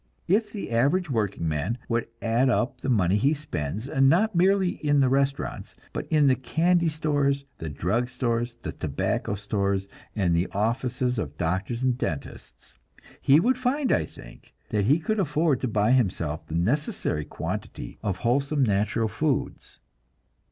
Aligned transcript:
If 0.27 0.51
the 0.51 0.71
average 0.71 1.11
workingman 1.11 1.77
would 1.87 2.07
add 2.23 2.49
up 2.49 2.81
the 2.81 2.89
money 2.89 3.17
he 3.17 3.35
spends, 3.35 3.85
not 3.87 4.33
merely 4.33 4.83
in 4.83 4.99
the 4.99 5.09
restaurants, 5.09 5.75
but 5.93 6.07
in 6.09 6.25
the 6.25 6.33
candy 6.35 6.89
stores, 6.89 7.45
the 7.59 7.69
drug 7.69 8.09
stores, 8.09 8.55
the 8.63 8.71
tobacco 8.71 9.35
stores, 9.35 9.87
and 10.15 10.35
the 10.35 10.47
offices 10.53 11.19
of 11.19 11.37
doctors 11.37 11.83
and 11.83 11.99
dentists, 11.99 12.73
he 13.21 13.39
would 13.39 13.59
find, 13.59 13.91
I 13.91 14.05
think, 14.05 14.55
that 14.69 14.85
he 14.85 14.97
could 14.97 15.19
afford 15.19 15.61
to 15.61 15.67
buy 15.67 15.91
himself 15.91 16.47
the 16.47 16.55
necessary 16.55 17.23
quantity 17.23 17.99
of 18.01 18.17
wholesome 18.25 18.63
natural 18.63 19.07
foods. 19.07 19.81